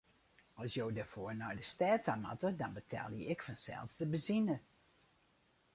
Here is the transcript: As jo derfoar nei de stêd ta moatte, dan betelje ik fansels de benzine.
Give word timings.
As 0.63 0.69
jo 0.77 0.85
derfoar 0.99 1.35
nei 1.41 1.55
de 1.59 1.65
stêd 1.73 1.99
ta 2.05 2.13
moatte, 2.23 2.49
dan 2.59 2.75
betelje 2.77 3.23
ik 3.33 3.45
fansels 3.47 3.93
de 3.99 4.05
benzine. 4.11 4.57